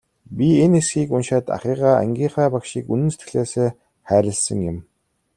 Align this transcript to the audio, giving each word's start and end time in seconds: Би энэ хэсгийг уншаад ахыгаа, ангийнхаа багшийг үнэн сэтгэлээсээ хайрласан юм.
Би 0.35 0.47
энэ 0.65 0.79
хэсгийг 0.81 1.09
уншаад 1.15 1.45
ахыгаа, 1.55 1.95
ангийнхаа 2.03 2.53
багшийг 2.53 2.85
үнэн 2.93 3.09
сэтгэлээсээ 3.13 3.69
хайрласан 4.09 4.59
юм. 4.71 4.77